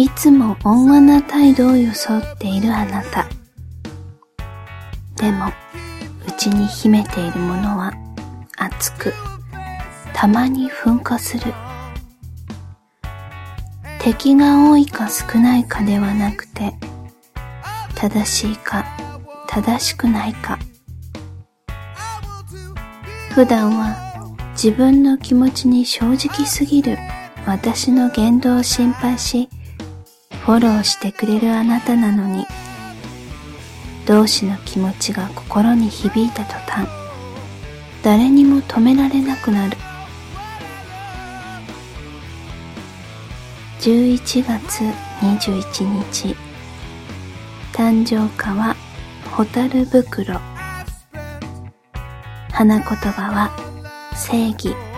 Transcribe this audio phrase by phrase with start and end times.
[0.00, 3.28] いつも温和な態度を装っているあなた。
[5.16, 5.52] でも、
[6.26, 7.92] 内に秘めているものは
[8.56, 9.12] 熱く、
[10.14, 11.52] たまに噴火する。
[14.00, 16.72] 敵が多いか少ないかではなくて、
[17.94, 18.86] 正しいか
[19.48, 20.58] 正しくないか。
[23.34, 23.96] 普段は
[24.52, 26.96] 自分の気持ちに正直すぎる
[27.46, 29.50] 私の言動を心配し、
[30.44, 32.46] フォローしてくれるあなたなのに、
[34.06, 36.88] 同志の気持ちが心に響いた途端、
[38.02, 39.76] 誰にも止められなくなる。
[43.80, 44.84] 11月
[45.20, 46.36] 21日、
[47.72, 48.76] 誕生花は
[49.30, 50.40] 蛍袋。
[52.52, 53.50] 花言葉は
[54.14, 54.89] 正義。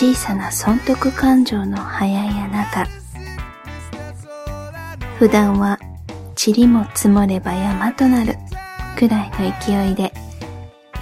[0.00, 2.86] 小さな損得感情の早いあなた。
[5.18, 5.78] 普段は
[6.42, 8.38] 塵も積もれば山となる
[8.98, 10.14] くらいの勢いで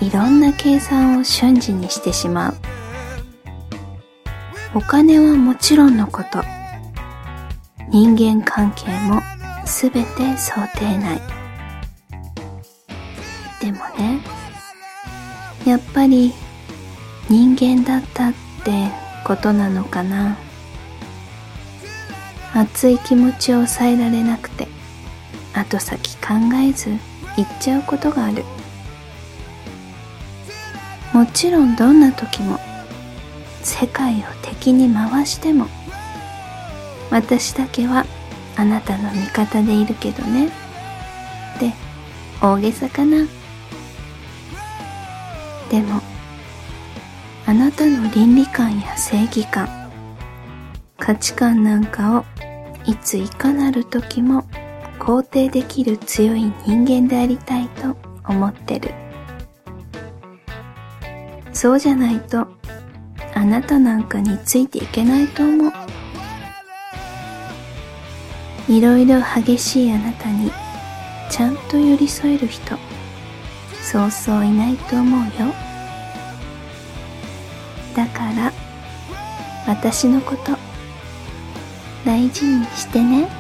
[0.01, 2.55] いろんな計算を瞬時にしてしまう。
[4.75, 6.43] お金はもちろんのこと。
[7.91, 9.23] 人間関係も
[9.65, 11.23] すべて想定内。
[13.61, 14.21] でもね、
[15.65, 16.33] やっぱり
[17.29, 18.91] 人間だったってって
[19.25, 20.37] ことなのかな。
[22.55, 24.69] 熱い気持ちを抑えられなくて、
[25.55, 26.91] 後先考えず
[27.37, 28.45] 言っちゃうことがある。
[31.13, 32.59] もちろんどんな時も
[33.63, 35.67] 世界を敵に回しても
[37.11, 38.07] 私だけは
[38.57, 40.51] あなたの味方でいるけどねっ
[41.59, 41.73] て
[42.41, 43.27] 大げさかな
[45.71, 46.01] でも
[47.49, 49.67] あなたの倫理観や正義感
[50.99, 52.25] 価値観なんかを
[52.85, 54.45] いついかなる時も
[54.99, 58.91] 肯定できる強い人間でありたいと思ってる。
[61.55, 62.47] そうじゃないと
[63.35, 65.73] あなたなんかについていけないと思う。
[68.69, 70.53] いろいろ激しいあなたに
[71.31, 72.77] ちゃんと寄り添える人
[73.81, 75.68] そうそういないと思うよ。
[77.99, 78.53] だから
[79.67, 80.57] 私のこと
[82.07, 83.38] 大事にしてね。